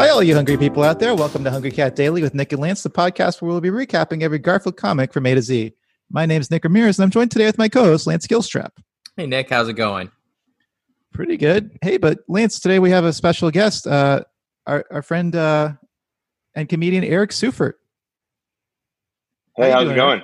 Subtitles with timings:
[0.00, 1.14] Hi, all you hungry people out there.
[1.14, 4.22] Welcome to Hungry Cat Daily with Nick and Lance, the podcast where we'll be recapping
[4.22, 5.74] every Garfield comic from A to Z.
[6.10, 8.70] My name is Nick Ramirez, and I'm joined today with my co host, Lance Gilstrap.
[9.18, 10.10] Hey, Nick, how's it going?
[11.12, 11.78] Pretty good.
[11.82, 14.22] Hey, but Lance, today we have a special guest, uh,
[14.66, 15.72] our, our friend uh,
[16.54, 17.74] and comedian Eric Seufert.
[19.58, 20.22] How Hey, you how's doing, it going?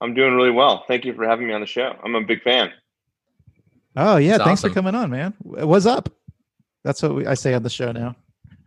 [0.00, 0.86] I'm doing really well.
[0.88, 1.94] Thank you for having me on the show.
[2.02, 2.72] I'm a big fan.
[3.94, 4.38] Oh, yeah.
[4.38, 4.70] That's Thanks awesome.
[4.70, 5.34] for coming on, man.
[5.40, 6.08] What's up?
[6.82, 8.16] That's what we, I say on the show now.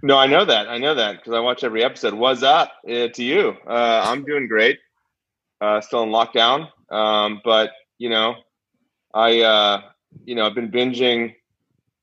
[0.06, 0.70] No, I know that.
[0.70, 2.14] I know that because I watch every episode.
[2.14, 3.58] What's up uh, to you?
[3.68, 4.78] Uh, I'm doing great.
[5.60, 8.36] Uh, still in lockdown, um, but you know,
[9.16, 9.82] I uh,
[10.24, 11.34] you know I've been binging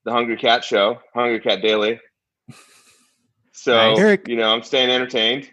[0.05, 2.01] the Hungry Cat show, Hungry Cat Daily.
[3.52, 3.98] So Nice.
[4.01, 5.48] Eric- you know, I'm staying entertained.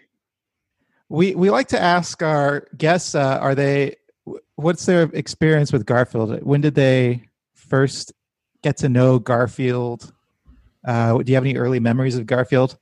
[1.08, 3.94] We we like to ask our guests, uh, are they,
[4.56, 6.42] what's their experience with Garfield?
[6.42, 7.22] When did they
[7.54, 8.12] first
[8.64, 10.12] get to know Garfield?
[10.84, 12.78] Uh, do you have any early memories of Garfield?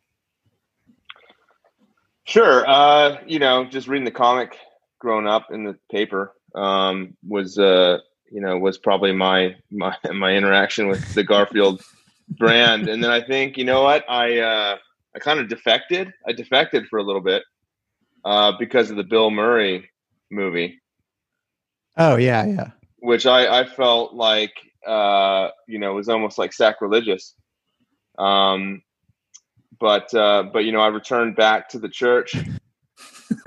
[2.25, 2.69] Sure.
[2.69, 4.57] Uh, you know, just reading the comic
[4.99, 7.99] growing up in the paper um, was, uh,
[8.31, 11.83] you know, was probably my my my interaction with the Garfield
[12.39, 12.89] brand.
[12.89, 14.77] And then I think, you know what, I uh,
[15.15, 16.13] I kind of defected.
[16.27, 17.43] I defected for a little bit
[18.25, 19.89] uh, because of the Bill Murray
[20.31, 20.81] movie,
[21.97, 22.71] Oh yeah, yeah.
[22.99, 24.53] which I I felt like
[24.87, 27.35] uh, you know was almost like sacrilegious.
[28.19, 28.83] Um,
[29.81, 32.35] but uh, but you know, I returned back to the church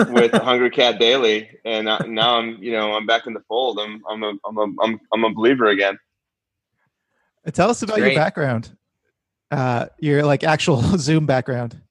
[0.10, 3.80] with Hungry Cat Daily, and I, now I'm you know I'm back in the fold.
[3.80, 6.00] I'm I'm a I'm a I'm, I'm a believer again.
[7.52, 8.76] Tell us about your background.
[9.50, 11.82] Uh, your like actual Zoom background.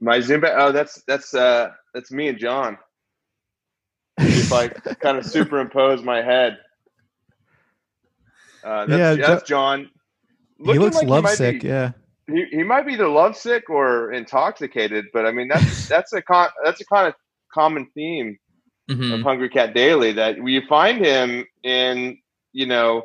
[0.00, 0.52] My Zoom back.
[0.56, 2.78] Oh, that's that's uh that's me and John.
[4.18, 6.58] If I kind of superimpose my head,
[8.62, 9.90] uh, that's, Yeah, that's John.
[10.62, 11.62] he looks like lovesick.
[11.62, 11.92] be- yeah.
[12.26, 16.50] He, he might be either lovesick or intoxicated, but I mean that's that's a con-
[16.64, 17.14] that's a kind of
[17.52, 18.38] common theme
[18.90, 19.14] Mhm.
[19.14, 22.18] of Hungry Cat Daily that you find him in,
[22.52, 23.04] you know,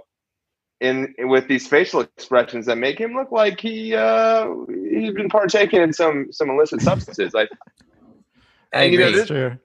[0.81, 5.81] in with these facial expressions that make him look like he uh, he's been partaking
[5.81, 7.33] in some some illicit substances.
[7.33, 7.43] I,
[8.73, 9.19] I and, you know, agree.
[9.19, 9.57] this- Sure.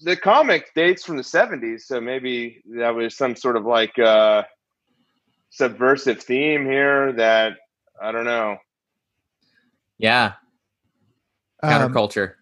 [0.00, 4.42] the comic dates from the '70s, so maybe that was some sort of like uh,
[5.50, 7.52] subversive theme here that
[8.02, 8.56] I don't know.
[10.02, 10.32] Yeah,
[11.62, 12.34] Um, counterculture.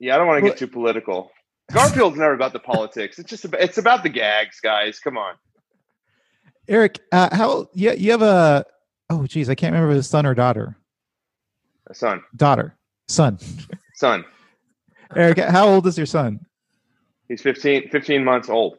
[0.00, 1.30] Yeah, I don't want to get too political.
[1.72, 3.18] Garfield's never about the politics.
[3.18, 4.98] It's just about, it's about the gags, guys.
[4.98, 5.34] Come on.
[6.68, 8.64] Eric, uh, how yeah, you have a
[9.10, 10.76] oh geez, I can't remember if it son or daughter.
[11.88, 12.74] A son, Daughter.
[13.08, 13.38] Son.
[13.94, 14.24] son.
[15.16, 16.40] Eric, how old is your son?
[17.28, 18.78] He's 15, 15 months old.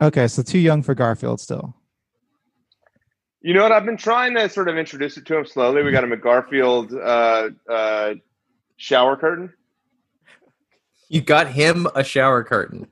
[0.00, 1.76] Okay, so too young for Garfield still.
[3.42, 3.72] You know what?
[3.72, 5.82] I've been trying to sort of introduce it to him slowly.
[5.82, 8.14] We got him a Garfield uh, uh,
[8.76, 9.52] shower curtain.
[11.08, 12.86] You got him a shower curtain.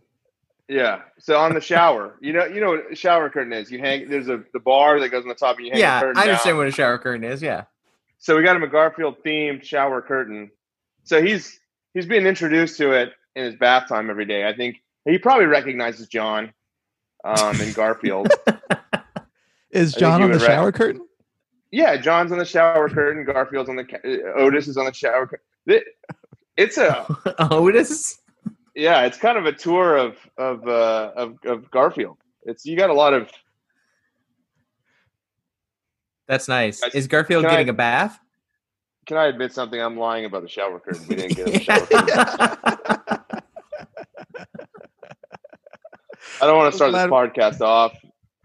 [0.68, 1.02] Yeah.
[1.18, 3.70] So on the shower, you know, you know what a shower curtain is.
[3.70, 4.08] You hang.
[4.08, 6.18] There's a the bar that goes on the top, and you hang Yeah, the curtain
[6.18, 6.56] I understand down.
[6.58, 7.42] what a shower curtain is.
[7.42, 7.64] Yeah.
[8.18, 10.50] So we got him a Garfield themed shower curtain.
[11.04, 11.58] So he's
[11.94, 14.46] he's being introduced to it in his bath time every day.
[14.46, 16.52] I think he probably recognizes John
[17.24, 18.28] um, and Garfield.
[19.70, 21.02] Is John on the would rec- shower curtain?
[21.70, 23.24] yeah, John's on the shower curtain.
[23.24, 25.80] Garfield's on the ca- uh, Otis is on the shower curtain.
[26.56, 27.06] It's a
[27.52, 28.18] Otis.
[28.74, 32.16] yeah, it's kind of a tour of of uh, of, of Garfield.
[32.44, 33.30] It's you got a lot of
[36.26, 36.82] That's nice.
[36.94, 38.18] Is Garfield can getting a bath?
[39.06, 39.80] Can I admit something?
[39.80, 41.06] I'm lying about the shower curtain.
[41.08, 42.08] We didn't get a shower curtain.
[46.40, 47.94] I don't want to start this podcast off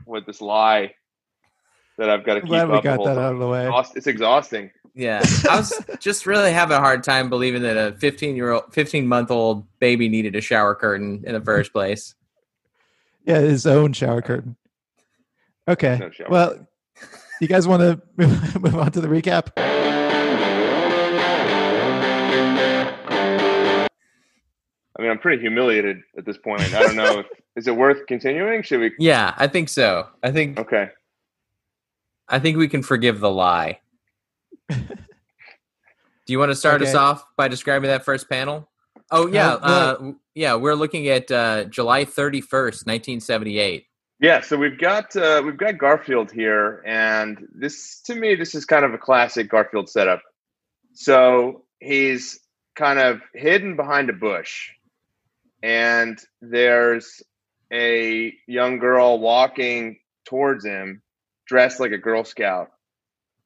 [0.05, 0.93] with this lie
[1.97, 2.83] that I've got to I'm keep glad we up.
[2.83, 3.23] the got that time.
[3.23, 3.71] out of the way.
[3.95, 4.71] It's exhausting.
[4.95, 8.73] Yeah, I was just really having a hard time believing that a 15 year old,
[8.73, 12.13] 15 month old baby needed a shower curtain in the first place.
[13.25, 14.55] Yeah, his own shower curtain.
[15.67, 15.97] Okay.
[15.99, 16.67] No shower well,
[17.41, 18.01] you guys want to
[18.59, 19.49] move on to the recap?
[24.95, 26.61] I mean, I'm pretty humiliated at this point.
[26.73, 27.25] I don't know if
[27.55, 28.61] is it worth continuing.
[28.61, 28.91] Should we?
[28.99, 30.07] Yeah, I think so.
[30.21, 30.89] I think Okay.
[32.27, 33.79] I think we can forgive the lie.
[34.69, 38.69] Do you want to start us off by describing that first panel?
[39.11, 40.55] Oh yeah, Uh, uh, yeah.
[40.55, 43.85] We're looking at uh, July thirty first, nineteen seventy eight.
[44.19, 48.63] Yeah, so we've got uh, we've got Garfield here, and this to me this is
[48.65, 50.21] kind of a classic Garfield setup.
[50.93, 52.39] So he's
[52.75, 54.71] kind of hidden behind a bush,
[55.61, 57.21] and there's
[57.71, 61.02] a young girl walking towards him,
[61.53, 62.71] dressed like a Girl Scout,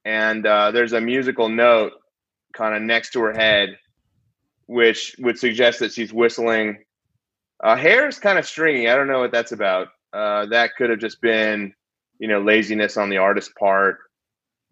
[0.05, 1.91] and uh, there's a musical note
[2.53, 3.77] kind of next to her head,
[4.65, 6.85] which would suggest that she's whistling.
[7.61, 8.87] Uh, hair is kind of stringy.
[8.87, 9.89] I don't know what that's about.
[10.13, 11.73] Uh, that could have just been,
[12.17, 13.97] you know, laziness on the artist's part,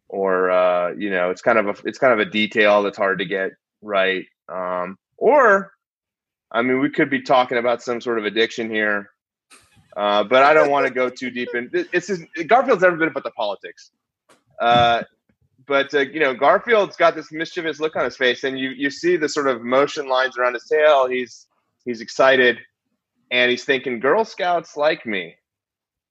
[0.07, 3.19] or uh, you know, it's kind of a it's kind of a detail that's hard
[3.19, 3.51] to get
[3.81, 4.25] right.
[4.47, 5.73] Um, or,
[6.53, 9.09] I mean, we could be talking about some sort of addiction here,
[9.95, 11.69] uh, but I don't want to go too deep in.
[11.73, 13.91] It's just, Garfield's never been about the politics.
[14.59, 15.03] Uh,
[15.67, 18.89] but uh, you know, Garfield's got this mischievous look on his face, and you you
[18.89, 21.07] see the sort of motion lines around his tail.
[21.07, 21.47] He's
[21.85, 22.59] he's excited,
[23.31, 25.35] and he's thinking, "Girl Scouts like me."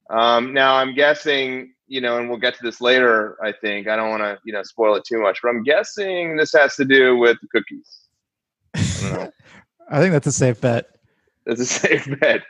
[0.09, 3.37] Um, now, I'm guessing, you know, and we'll get to this later.
[3.43, 6.37] I think I don't want to, you know, spoil it too much, but I'm guessing
[6.37, 8.01] this has to do with cookies.
[8.75, 9.31] I,
[9.89, 10.87] I think that's a safe bet.
[11.45, 12.41] That's a safe bet.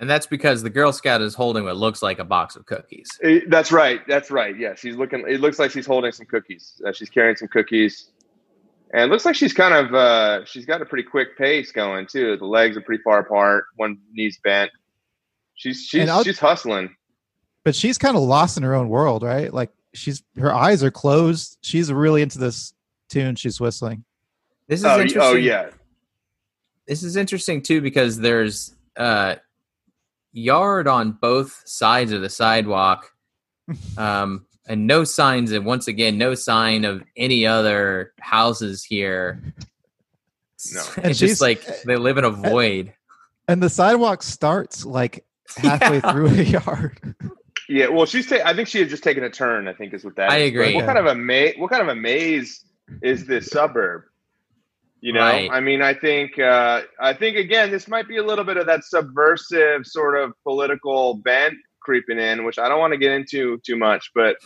[0.00, 3.06] And that's because the Girl Scout is holding what looks like a box of cookies.
[3.22, 4.00] Eh, That's right.
[4.08, 4.58] That's right.
[4.58, 5.24] Yeah, she's looking.
[5.28, 6.82] It looks like she's holding some cookies.
[6.86, 8.10] Uh, she's carrying some cookies,
[8.92, 9.94] and it looks like she's kind of.
[9.94, 12.36] Uh, she's got a pretty quick pace going too.
[12.36, 13.66] The legs are pretty far apart.
[13.76, 14.72] One knee's bent.
[15.54, 16.94] She's she's And I'll- she's hustling.
[17.62, 19.54] But she's kind of lost in her own world, right?
[19.54, 21.56] Like she's her eyes are closed.
[21.62, 22.74] She's really into this
[23.08, 24.04] tune she's whistling.
[24.66, 25.22] This is Oh, interesting.
[25.22, 25.70] oh yeah.
[26.88, 29.36] This is interesting too because there's uh
[30.34, 33.10] yard on both sides of the sidewalk.
[33.96, 39.42] Um and no signs and once again no sign of any other houses here.
[40.74, 40.80] No.
[41.04, 42.92] It's she's- just like they live in a void.
[43.48, 45.24] And the sidewalk starts like
[45.56, 46.12] halfway Yeah.
[46.12, 47.14] through a yard.
[47.68, 48.26] Yeah, well, she's.
[48.26, 49.68] Ta- I think she had just taken a turn.
[49.68, 50.30] I think is what that.
[50.30, 50.48] I is.
[50.48, 50.66] agree.
[50.72, 51.54] But What kind of a maze?
[51.56, 52.62] What kind of a maze
[53.02, 54.02] is this suburb?
[55.04, 55.50] You know, Right.
[55.52, 58.64] I mean, I think, uh, I think again, this might be a little bit of
[58.68, 63.58] that subversive sort of political bent creeping in, which I don't want to get into
[63.66, 64.36] too much, but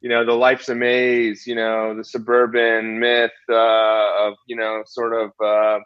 [0.00, 1.48] you know, the life's a maze.
[1.48, 5.80] You know, the suburban myth uh, of you know, sort of uh,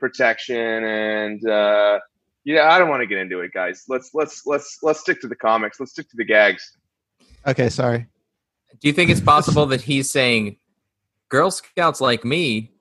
[0.00, 1.46] protection and.
[1.46, 1.98] Uh,
[2.44, 3.84] yeah, I don't want to get into it, guys.
[3.88, 5.78] Let's let's let's let's stick to the comics.
[5.78, 6.78] Let's stick to the gags.
[7.46, 8.06] Okay, sorry.
[8.80, 10.56] Do you think it's possible that he's saying
[11.28, 12.72] Girl Scouts like me?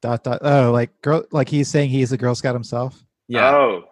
[0.00, 0.38] Dot dot.
[0.42, 1.24] Oh, like girl.
[1.32, 3.04] Like he's saying he's a Girl Scout himself.
[3.26, 3.50] Yeah.
[3.50, 3.84] Oh,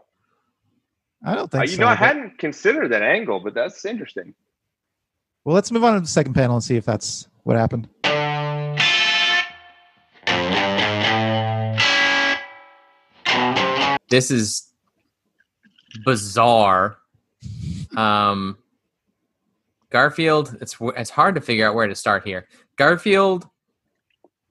[1.25, 1.81] I don't Uh, think you so.
[1.83, 4.35] know, I but- hadn't considered that angle, but that's interesting.
[5.45, 7.89] Well, let's move on to the second panel and see if that's what happened.
[14.09, 14.71] this is
[16.05, 16.99] bizarre.
[17.97, 18.59] Um,
[19.91, 22.47] Garfield, it's it's hard to figure out where to start here.
[22.77, 23.47] Garfield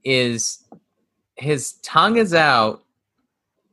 [0.03, 0.63] is
[1.35, 2.83] his tongue is out.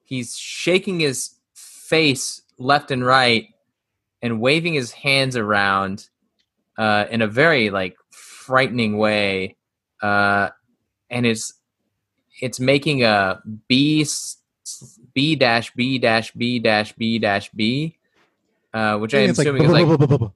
[0.05, 3.49] He's shaking his face left and right
[4.21, 6.09] and waving his hands around
[6.79, 9.57] uh, in a very like frightening way,
[10.03, 10.51] uh,
[11.11, 11.55] and it's
[12.41, 14.07] it's making a B
[15.15, 17.97] B dash B dash B dash B dash B,
[18.73, 20.31] uh, which I am like, assuming is like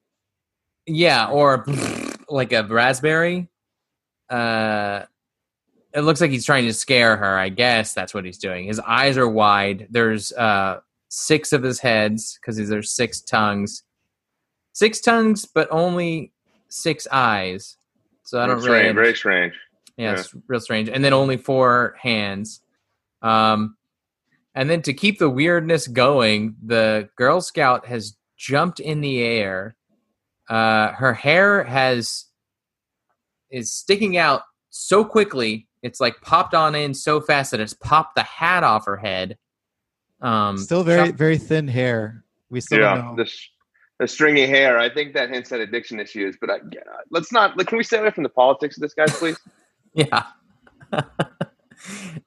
[0.86, 1.64] yeah, or
[2.28, 3.48] like a raspberry.
[4.28, 5.04] Uh,
[5.96, 7.38] it looks like he's trying to scare her.
[7.38, 8.66] I guess that's what he's doing.
[8.66, 9.88] His eyes are wide.
[9.90, 13.82] There's uh six of his heads because there's six tongues,
[14.72, 16.32] six tongues, but only
[16.68, 17.78] six eyes.
[18.24, 18.78] So I don't That's really.
[18.80, 19.54] strange, very strange.
[19.96, 20.88] Yeah, it's real strange.
[20.88, 22.60] And then only four hands.
[23.22, 23.76] Um,
[24.54, 29.76] and then to keep the weirdness going, the Girl Scout has jumped in the air.
[30.48, 32.26] Uh, her hair has
[33.50, 35.65] is sticking out so quickly.
[35.82, 39.38] It's like popped on in so fast that it's popped the hat off her head.
[40.20, 42.24] Um, Still very chop- very thin hair.
[42.50, 43.16] We still Yeah, don't know.
[43.16, 43.50] the, sh-
[43.98, 44.78] the stringy hair.
[44.78, 46.36] I think that hints at addiction issues.
[46.40, 46.80] But I, yeah,
[47.10, 47.56] let's not.
[47.56, 49.38] Like, can we stay away from the politics of this, guys, please?
[49.94, 50.24] Yeah.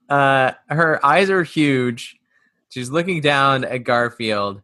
[0.10, 2.18] uh, her eyes are huge.
[2.70, 4.62] She's looking down at Garfield.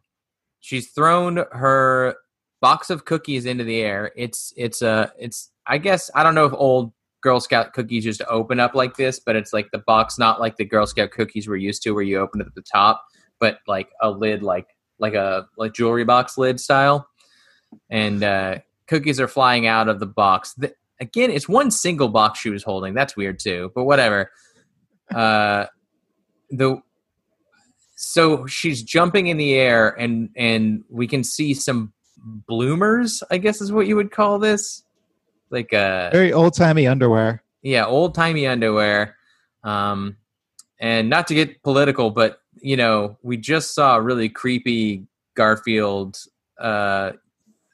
[0.60, 2.16] She's thrown her
[2.60, 4.12] box of cookies into the air.
[4.16, 6.92] It's it's a it's I guess I don't know if old
[7.26, 10.38] Girl Scout cookies used to open up like this, but it's like the box, not
[10.38, 13.04] like the Girl Scout cookies we're used to, where you open it at the top,
[13.40, 14.68] but like a lid, like
[15.00, 17.08] like a like jewelry box lid style.
[17.90, 20.54] And uh, cookies are flying out of the box.
[20.54, 22.94] The, again, it's one single box she was holding.
[22.94, 24.30] That's weird too, but whatever.
[25.12, 25.66] Uh,
[26.50, 26.80] the
[27.96, 31.92] so she's jumping in the air, and and we can see some
[32.46, 33.24] bloomers.
[33.32, 34.84] I guess is what you would call this,
[35.50, 37.42] like a Very old timey underwear.
[37.62, 39.16] yeah, old timey underwear.
[39.64, 40.16] Um,
[40.80, 46.18] and not to get political, but you know, we just saw a really creepy Garfield.
[46.58, 47.12] Uh,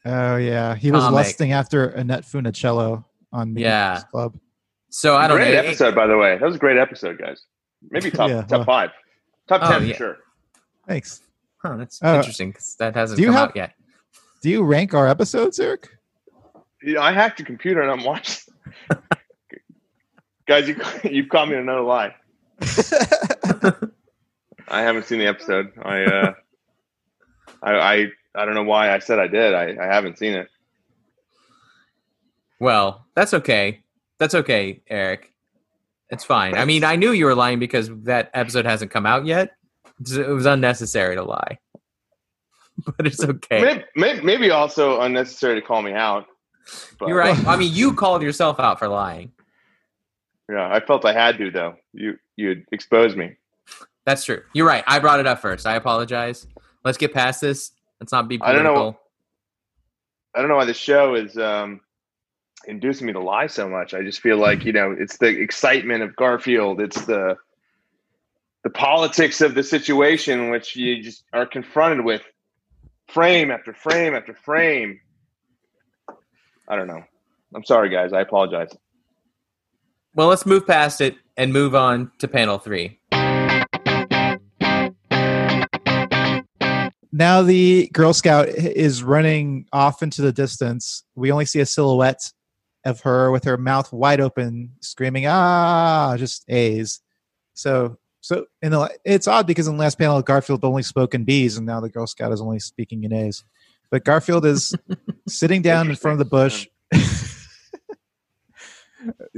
[0.04, 1.14] Oh yeah, he was Comic.
[1.14, 4.00] lusting after Annette Funicello on the Yeah.
[4.10, 4.34] Club.
[4.90, 5.60] So I don't great know.
[5.60, 6.36] episode, by the way.
[6.38, 7.44] That was a great episode, guys.
[7.90, 8.90] Maybe top Yeah, top well- five,
[9.46, 9.92] top Oh, ten yeah.
[9.92, 10.16] for sure.
[10.88, 11.20] Thanks.
[11.62, 13.74] Huh, that's Uh, interesting 'cause that hasn't come have- out yet.
[14.42, 15.88] Do you rank our episodes, Eric?
[16.84, 18.52] Yeah, I hacked a computer and I'm watching.
[20.46, 22.14] guys, you you caught me in another lie.
[24.68, 25.72] I haven't seen the episode.
[25.82, 26.34] I uh,
[27.62, 29.54] I, I I don't know why I said I did.
[29.54, 30.48] I, I haven't seen it.
[32.58, 33.82] Well, that's okay.
[34.18, 35.32] That's okay, Eric.
[36.10, 36.54] It's fine.
[36.54, 39.56] I mean, I knew you were lying because that episode hasn't come out yet.
[40.10, 41.58] It was unnecessary to lie.
[42.96, 43.60] But it's okay.
[43.62, 46.26] Maybe, maybe, maybe also unnecessary to call me out.
[46.98, 47.46] But, You're right.
[47.46, 49.32] I mean, you called yourself out for lying.
[50.48, 51.76] Yeah, I felt I had to though.
[51.92, 53.36] You you exposed me.
[54.04, 54.42] That's true.
[54.52, 54.84] You're right.
[54.86, 55.66] I brought it up first.
[55.66, 56.46] I apologize.
[56.84, 57.72] Let's get past this.
[58.00, 58.98] Let's not be I don't know.
[60.34, 61.80] I don't know why the show is um,
[62.66, 63.94] inducing me to lie so much.
[63.94, 66.80] I just feel like you know it's the excitement of Garfield.
[66.80, 67.36] It's the
[68.64, 72.22] the politics of the situation, which you just are confronted with
[73.08, 75.00] frame after frame after frame.
[76.72, 77.04] I don't know.
[77.54, 78.14] I'm sorry, guys.
[78.14, 78.74] I apologize.
[80.14, 82.98] Well, let's move past it and move on to panel three.
[87.12, 91.04] now the Girl Scout is running off into the distance.
[91.14, 92.32] We only see a silhouette
[92.86, 97.02] of her with her mouth wide open, screaming "Ah!" just A's.
[97.52, 101.24] So, so in the it's odd because in the last panel Garfield only spoke in
[101.24, 103.44] B's, and now the Girl Scout is only speaking in A's.
[103.92, 104.74] But Garfield is
[105.28, 106.66] sitting down in front of the bush.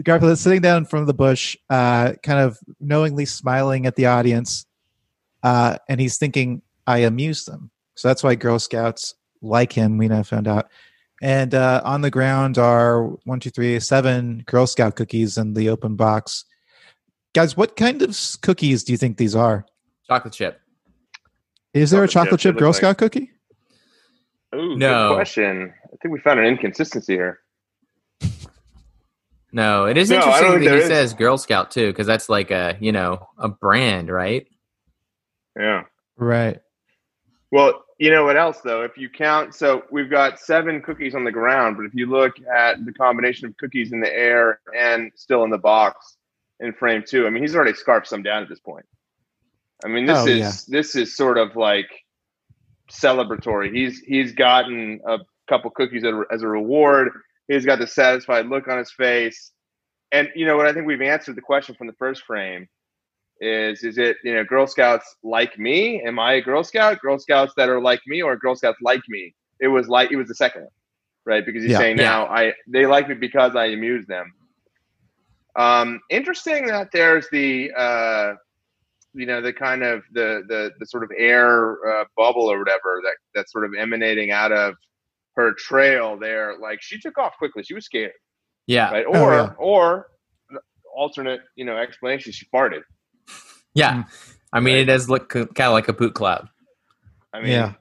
[0.02, 3.96] Garfield is sitting down in front of the bush, uh, kind of knowingly smiling at
[3.96, 4.64] the audience,
[5.42, 9.98] uh, and he's thinking, "I amused them." So that's why Girl Scouts like him.
[9.98, 10.70] We now found out.
[11.20, 15.68] And uh, on the ground are one, two, three, seven Girl Scout cookies in the
[15.68, 16.44] open box.
[17.34, 19.66] Guys, what kind of cookies do you think these are?
[20.06, 20.60] Chocolate chip.
[21.72, 23.33] Is there a Chocolate chocolate chip, chip Girl looks Scout cookie?
[24.54, 25.08] Ooh, No.
[25.10, 25.74] good question.
[25.86, 27.40] I think we found an inconsistency here.
[29.52, 30.86] No, it is No, interesting think that he there is.
[30.88, 34.46] says Girl Scout too, because that's like a you know a brand, right?
[35.56, 35.84] Yeah.
[36.16, 36.60] Right.
[37.52, 38.82] Well, you know what else though?
[38.82, 42.34] If you count, so we've got seven cookies on the ground, but if you look
[42.52, 46.16] at the combination of cookies in the air and still in the box
[46.58, 48.86] in frame two, I mean, he's already scarfed some down at this point.
[49.84, 50.52] I mean, this Oh, is yeah.
[50.66, 51.88] this is sort of like
[52.90, 53.74] celebratory.
[53.74, 57.10] He's he's gotten a couple cookies as a- reward.
[57.48, 59.52] He's got the satisfied look on his face,
[60.12, 60.66] and you know what?
[60.66, 62.68] I think we've answered the question from the first frame
[63.40, 67.18] is is it you know girl scouts like me am i a girl scout girl
[67.18, 70.28] scouts that are like me or girl scouts like me it was like it was
[70.28, 70.70] the second one
[71.26, 71.78] right because he's Yeah.
[71.78, 72.04] saying Yeah.
[72.04, 74.32] now i they like me because i amuse them
[75.56, 78.34] um interesting that there's the uh
[79.14, 83.00] you know the kind of the the, the sort of air uh, bubble or whatever
[83.04, 84.74] that that's sort of emanating out of
[85.36, 88.12] her trail there like she took off quickly she was scared
[88.66, 89.50] Yeah, right Oh, or yeah.
[89.58, 90.08] or
[90.96, 92.82] alternate you know explanation she farted
[93.74, 94.04] yeah.
[94.52, 94.82] I mean, Right.
[94.82, 96.48] it does look kind of like a poot cloud.
[97.32, 97.72] i mean yeah.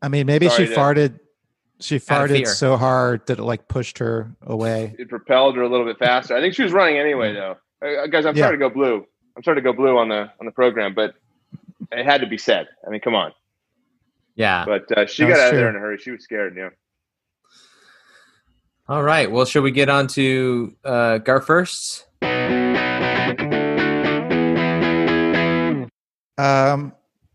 [0.00, 1.18] I mean, maybe she to- farted.
[1.80, 4.94] She farted so hard that it like pushed her away.
[4.98, 6.36] it propelled her a little bit faster.
[6.36, 7.56] I think she was running anyway, though.
[7.84, 8.42] Uh, guys, I'm Yeah.
[8.44, 9.06] starting to go blue.
[9.38, 11.14] I'm sorry to go blue on the on the program, but
[11.92, 12.66] it had to be said.
[12.84, 13.30] I mean, come on.
[14.34, 14.64] Yeah.
[14.64, 15.96] But uh, she got out of there in a hurry.
[15.96, 16.56] She was scared.
[16.56, 16.70] Yeah.
[18.88, 19.30] All right.
[19.30, 22.06] Well, should we get on to uh, Gar first?
[26.36, 26.92] Um,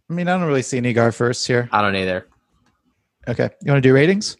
[0.09, 1.69] I mean, I don't really see any Gar first here.
[1.71, 2.27] I don't either.
[3.29, 4.35] Okay, you want to do ratings?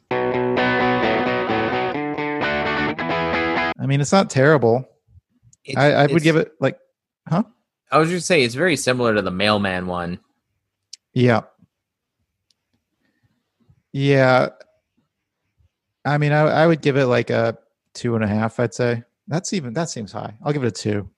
[3.79, 4.86] I mean, it's not terrible.
[5.63, 6.77] It's- I, I would give it like,
[7.29, 10.19] I was just say it's very similar to the mailman one.
[11.13, 11.41] yeah,
[13.91, 14.49] yeah.
[16.05, 17.57] I mean, I, I would give it like a
[17.93, 18.59] two and a half.
[18.59, 20.33] I'd say that's even that seems high.
[20.43, 21.09] I'll give it a two.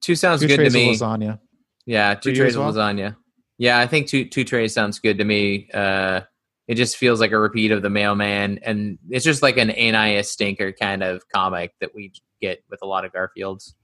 [0.00, 0.94] Two sounds two good to me.
[0.94, 1.38] lasagna.
[1.84, 2.72] Yeah, two trays of well?
[2.72, 3.16] lasagna.
[3.58, 5.68] Yeah, I think two two trays sounds good to me.
[5.74, 6.22] Uh,
[6.66, 10.30] it just feels like a repeat of the mailman, and it's just like an NIS
[10.30, 13.74] stinker kind of comic that we get with a lot of Garfields.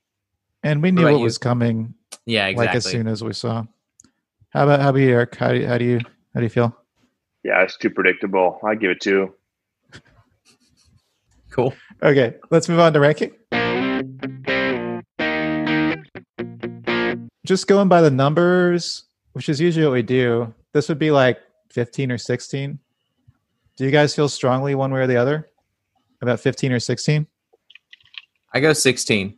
[0.62, 1.24] And we knew it you?
[1.24, 1.94] was coming
[2.24, 2.66] Yeah, exactly.
[2.66, 3.64] like as soon as we saw.
[4.50, 5.34] How about how about you, Eric?
[5.36, 6.00] How do you, how do you
[6.34, 6.76] how do you feel?
[7.44, 8.58] Yeah, it's too predictable.
[8.64, 9.34] I give it two.
[11.50, 11.72] cool.
[12.02, 13.32] Okay, let's move on to ranking.
[17.46, 21.38] Just going by the numbers, which is usually what we do, this would be like
[21.70, 22.78] 15 or 16.
[23.76, 25.48] Do you guys feel strongly one way or the other
[26.20, 27.26] about 15 or 16?
[28.52, 29.36] I go 16.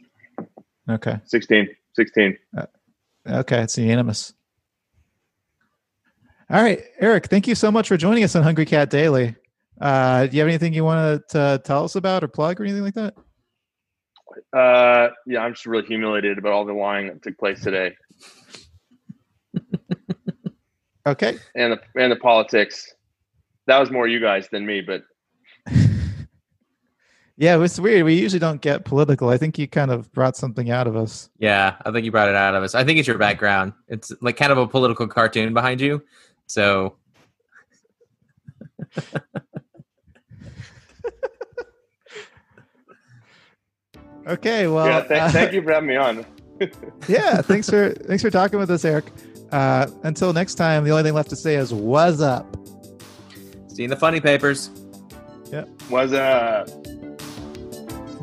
[0.88, 1.18] Okay.
[1.26, 1.68] 16.
[1.94, 2.38] 16.
[3.28, 4.32] Okay, it's unanimous.
[6.50, 9.36] All right, Eric, thank you so much for joining us on Hungry Cat Daily.
[9.80, 12.82] Uh, do you have anything you want to tell us about or plug or anything
[12.82, 13.14] like that?
[14.56, 17.94] Uh, yeah, I'm just really humiliated about all the lying that took place today
[21.06, 21.38] Okay.
[21.54, 22.94] and the and the politics.
[23.66, 25.02] That was more you guys than me, but
[27.40, 28.04] Yeah, it was weird.
[28.04, 29.28] We usually don't get political.
[29.28, 31.30] I think you kind of brought something out of us.
[31.38, 32.74] Yeah, I think you brought it out of us.
[32.74, 33.72] I think it's your background.
[33.86, 36.02] It's like kind of a political cartoon behind you.
[36.48, 36.96] So
[44.26, 46.26] Okay, well, yeah, th- uh, thank you for having me on.
[47.08, 49.06] yeah, thanks for thanks for talking with us, Eric.
[49.50, 52.54] Uh, until next time, the only thing left to say is "What's up."
[53.68, 54.70] see you in the funny papers.
[55.50, 55.64] Yeah.
[55.88, 56.66] Was uh